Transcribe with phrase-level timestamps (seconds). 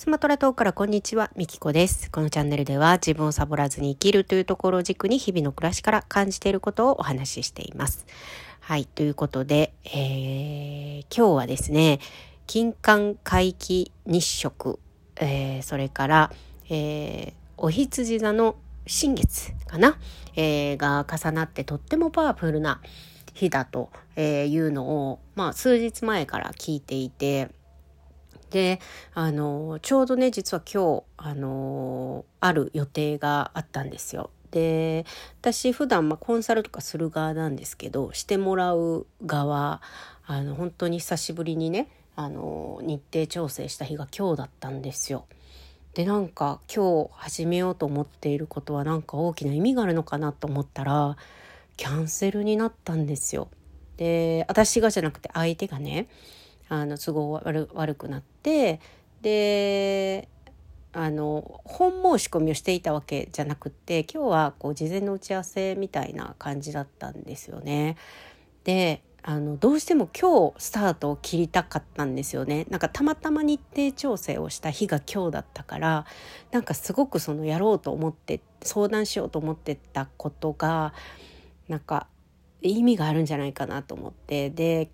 [0.00, 2.08] スマトラ島からこんにちは、みきこです。
[2.12, 8.06] このチャンネルでは自分をサボらずに生きるというところを軸に日々の暮らしから感じていることをお話ししています。
[8.60, 11.98] はい、ということで、えー、今日はですね、
[12.46, 14.78] 金環回帰日食、
[15.16, 16.32] えー、それから、
[16.70, 18.54] えー、お羊座の
[18.86, 19.98] 新月かな、
[20.36, 22.80] えー、が重なってとってもパワフルな
[23.34, 27.50] 日だというのを、まあ、数日前から聞いていて、
[28.50, 28.80] で
[29.14, 34.30] あのちょうどね実は今日あのある予定があったんですよ。
[34.50, 35.04] で
[35.40, 39.82] 私普段まあコンサルとかする側なんですけどしてもらう側
[40.26, 45.26] あの本当に久しぶりにねあの日程調整した日が今日だったんですよ。
[45.94, 51.16] でなんか今日始めようと思っていることはなんか大きな意味があるのかなと思ったら
[51.76, 53.48] キャンセルになったんですよ。
[53.96, 56.08] で私がじゃなくて相手がね
[56.68, 58.80] あの都合悪悪くなって
[59.22, 60.28] で
[60.92, 67.96] あの本申し込みをしていたわけじゃなくって今日はこう事前の打ち合わせみたいな感じだったんですよね。
[68.64, 76.06] であのどうしても今日スタートを切りたかったんですよねなんかたまたま日程調整をした日が今日だったから
[76.50, 80.94] なんかすごくそのやろうと思って相談しようと思ってたことが
[81.68, 82.06] なんか
[82.62, 84.88] 意味があるんじゃないかなと思ってで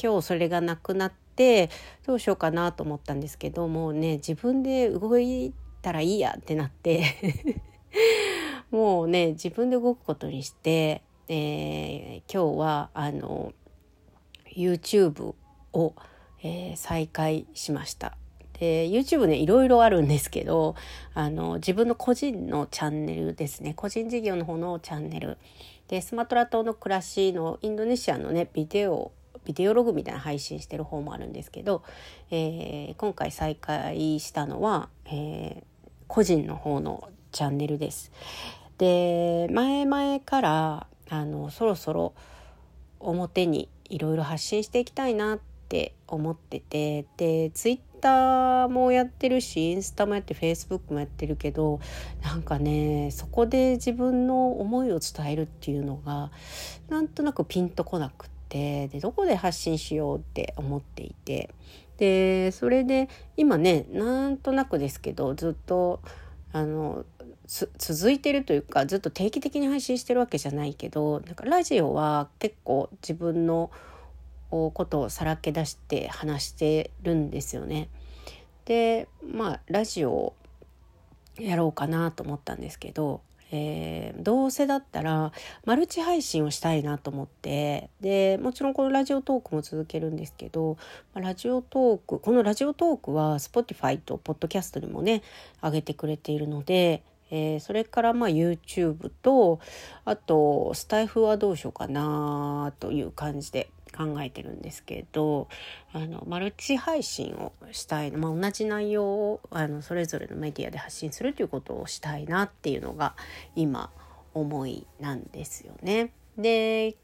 [0.00, 1.70] 今日それがなくなって
[2.06, 7.04] どうしようかなと思ったんですけどもうね自分で動いたらいいやってなって。
[8.70, 13.52] もうね自分で動くことにして、えー、今日はあの
[14.54, 15.34] YouTube
[15.72, 15.94] を、
[16.42, 18.16] えー、再開しました。
[18.60, 20.74] で YouTube ねいろいろあるんですけど
[21.14, 23.72] あの自分の個人のチャンネルですね。
[23.74, 25.38] 個人事業の方のチャンネル。
[25.86, 29.12] でスマトラ島の暮らしのインドネシアのねビデオ
[29.44, 31.82] ビデオログみたいな配信してる方もあるんですけど、
[32.30, 35.64] えー、今回再開したのは、えー、
[36.06, 38.10] 個人の方のチャンネルです。
[38.78, 42.14] で前々からあのそろそろ
[43.00, 45.38] 表にいろいろ発信していきたいなっ
[45.68, 51.80] て思っててでツイッターもやってるしインスタもやってフェイスブックもやってるけど
[52.22, 56.30] なんかねそこで自分の思いを伝えるっていうのが
[56.88, 61.50] なんとなくピンとこなくてでどこで発信しようって思っていて
[61.98, 66.00] でそれで今ねなんとなくですけどずっと
[66.52, 67.04] あの
[67.46, 73.70] 続いてるというかずっと定期的に配信してるわけじゃないけどなんかラジオは結構自分の
[74.50, 77.88] ことをさらけ出して話してるんですよね。
[78.64, 80.34] でまあラジオ
[81.38, 85.32] やろうかなと思ったんですけどえー、どうせだったら
[85.64, 90.76] マルチ配信をしたいなと思ってでもちろんこのラジオトークも続けるんですけど
[91.14, 95.22] ラジオトークこのラジオトークは Spotify と Podcast にもね
[95.62, 99.60] 上げてくれているのでえー、それからまあ YouTube と
[100.04, 105.48] あとスタイフはどうしようかなという感じで考えてるんですけど
[105.92, 113.16] あのマルチ配信をしたい、まあ、同じ内容をあのそれぞれのメディアで発信するということをしたいなっていうのが
[113.56, 113.90] 今
[114.34, 116.12] 思いなんですよね。
[116.38, 116.94] で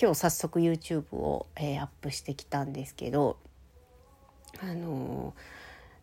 [0.00, 3.38] 今日早速 YouTube を、えー、アップしてきたんですけど
[4.60, 5.34] あの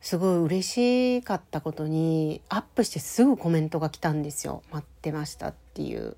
[0.02, 4.64] すごい嬉しかったことにアップしてすぐコメントが来たんですよ。
[4.72, 6.18] 待ってましたっていう。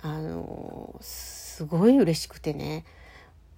[0.00, 2.84] あのすごい嬉しくてね。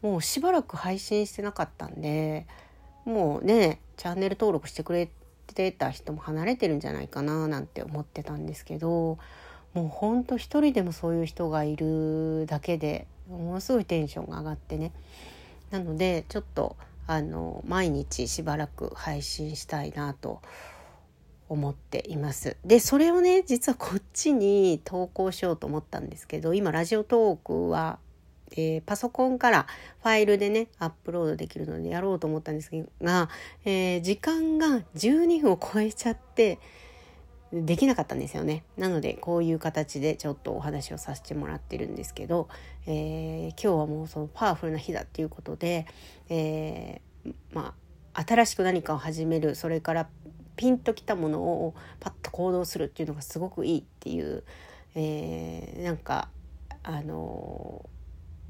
[0.02, 2.46] もうしばらく配信してなかったんで
[3.04, 5.10] もうねチャンネル登録してくれ
[5.46, 9.18] てた人も離れてるんじゃないかななんて思ってたんですけど
[9.74, 14.92] もうほんと一人でもそういう人がいるだけでものすごいテンションが上がってね
[15.70, 20.40] なのでちょっとあの毎日しばらく配信したいなと
[21.48, 22.56] 思っています。
[22.64, 27.98] でそれをね実はこっちに投稿しようと思ったんですけど今ラジオトークは
[28.52, 29.66] えー、パソコンから
[30.02, 32.70] ファイルでねアップロードできるのでやろうと思ったんです
[33.02, 33.28] が、
[33.64, 36.58] えー、時間が12分を超えちゃって
[37.52, 38.62] できなかったんですよね。
[38.76, 42.48] なのでこういう形でちょっとお話をさせてもらってるんですけど、
[42.86, 45.86] えー、今日はもうそのパワフルな日だっていうことで、
[46.28, 47.00] え、
[47.52, 47.74] ま
[48.14, 50.08] あ新しく何かを始めるそれから
[50.54, 54.44] ピンときたものをパッと行動するっていうのがすごくいいっていう、
[54.94, 56.28] え、なんか
[56.84, 57.99] あのー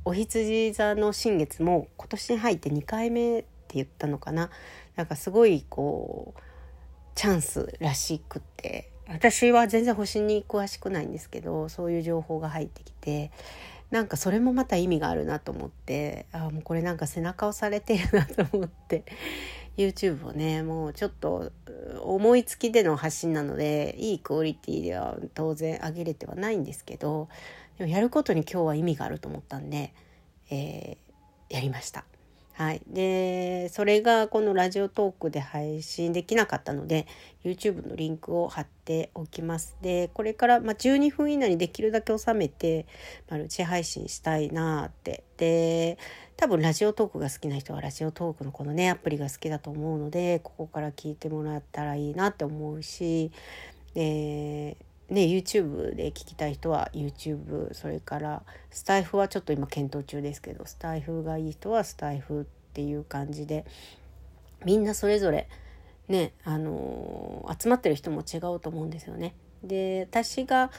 [0.04, 4.50] お羊座の新月も今年に入って2回目って言ったのかな？
[4.96, 6.40] なんかすごいこう
[7.14, 8.90] チャンスらしくって。
[9.08, 13.30] 私は全然星に詳しくないんですけどそういう情報が入ってきて。
[13.90, 16.26] なんかそれもまた意味があるなと思って。
[16.32, 19.04] あもうこれなんか背中押されてるなと思って。
[19.76, 21.50] YouTube をねもうちょっと
[22.02, 27.28] 思いつきでの発信なのでいいクオリティでは当然上げれてはないんですけど。
[27.80, 29.94] でもやることに今日は意味があると思ったんで、
[30.50, 32.04] えー、やりました。
[32.52, 37.06] はい、でそれがこのラジオトークで配信できなかったので
[37.42, 39.78] YouTube のリンクを貼っておきます。
[39.80, 42.84] でこれから、まあ、12分以内にできるだけ収めて
[43.30, 45.96] マルチ配信したいなってで
[46.36, 53.32] 多分ラジオトークが好きな人はラジオトークのこのねアプリが好きだと思うのでここから聞いてもらったらいいなって思うし
[53.94, 54.76] で
[55.10, 63.66] ね、YouTube で聞きたい人は YouTube それからスタイフはちょっと今検討中ですけどスタイフがいい人はスタイフっていう感じで
[64.64, 65.48] みんなそれぞれ
[66.06, 69.34] ねあのー、集まってる人も違うと思うんですよね。
[69.64, 70.70] で私が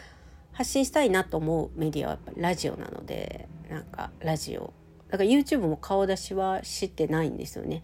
[0.54, 4.74] 発信したいなと思うメディアはやっぱラジオなのでなんかラジオ
[5.10, 7.84] だから YouTube も顔出しはしてないんですよね。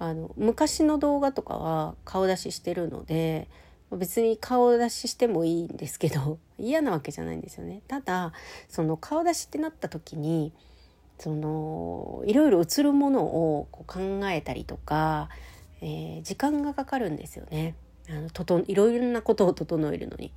[0.00, 3.48] あの昔の動画とかは顔出ししてるので
[3.90, 7.82] 別に顔出ししてもいいんですけど 嫌なわけじゃないんですよね。
[7.86, 8.32] ただ
[8.68, 10.52] その顔出しってなった時に
[11.18, 15.28] そのいろいろ映るものをこう考えたりとか、
[15.80, 17.74] えー、時間がかかるんですよね。
[18.08, 20.32] あのとといろいろなことを整えるのに。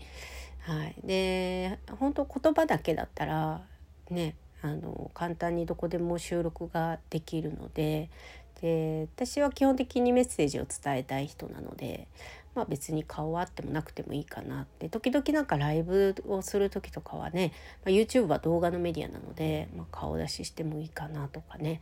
[0.68, 3.66] はい、で本当言葉だけだったら
[4.10, 8.10] ねあの簡単にどこでも収録ができるので
[8.62, 12.08] で私は基本的にメッセージを伝えたい人なので
[12.58, 17.54] まあ、別に顔あってもなくてもいいかなって時々なんかライブをする時とかはね、
[17.86, 21.82] まあ、YouTube は動画のメディアなので、まあ、顔出ししてもいいかなとかね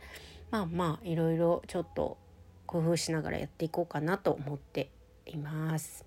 [0.50, 2.18] まあまあいろいろちょっと
[2.66, 4.90] 工夫しながらやっていこうかなと思って
[5.24, 6.04] います。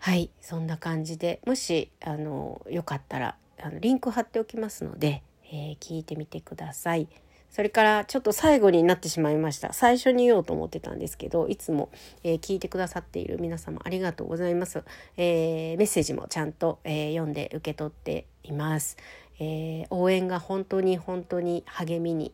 [0.00, 7.08] はいそんな感じでもしあのよかったらあのリンク貼っておきますので、えー、聞いてみてください。
[7.50, 9.72] それからちょっと最後になってしまいました。
[9.72, 11.90] 最初に言おうと思ってたんですけど、いつも、
[12.22, 14.84] えー、聞いてくださっている皆様ありがとうございます。
[15.16, 18.96] えー、メッセージもちゃんと、えー、読んで受け取っています、
[19.40, 22.32] え応援が本当に本当に励みに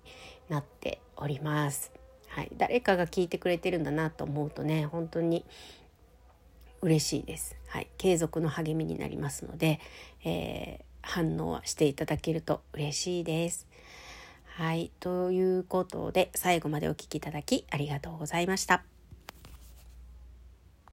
[0.49, 1.93] なっております。
[2.28, 5.44] はい、誰かが聞いてくれてるんだなと思うとね、本当に
[6.82, 7.56] 嬉しいです。
[7.69, 9.81] はい、継続の励みになりますので、
[10.25, 13.67] え反応していただけると嬉しいです。
[14.56, 14.93] はい。
[15.01, 18.94] ということで、最後までお聴きいただきありがとうございました。